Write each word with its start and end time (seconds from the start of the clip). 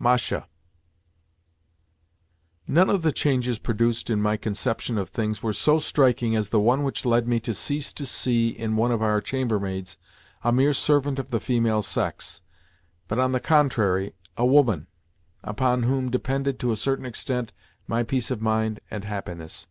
MASHA 0.00 0.46
None 2.68 2.88
of 2.88 3.02
the 3.02 3.10
changes 3.10 3.58
produced 3.58 4.08
in 4.08 4.22
my 4.22 4.36
conception 4.36 4.96
of 4.96 5.08
things 5.08 5.42
were 5.42 5.52
so 5.52 5.80
striking 5.80 6.36
as 6.36 6.50
the 6.50 6.60
one 6.60 6.84
which 6.84 7.04
led 7.04 7.26
me 7.26 7.40
to 7.40 7.52
cease 7.52 7.92
to 7.94 8.06
see 8.06 8.48
in 8.50 8.76
one 8.76 8.92
of 8.92 9.02
our 9.02 9.20
chambermaids 9.20 9.98
a 10.44 10.52
mere 10.52 10.72
servant 10.72 11.18
of 11.18 11.32
the 11.32 11.40
female 11.40 11.82
sex, 11.82 12.40
but, 13.08 13.18
on 13.18 13.32
the 13.32 13.40
contrary, 13.40 14.14
a 14.36 14.46
woman 14.46 14.86
upon 15.42 15.82
whom 15.82 16.12
depended, 16.12 16.60
to 16.60 16.70
a 16.70 16.76
certain 16.76 17.04
extent, 17.04 17.52
my 17.88 18.04
peace 18.04 18.30
of 18.30 18.40
mind 18.40 18.78
and 18.92 19.02
happiness. 19.02 19.66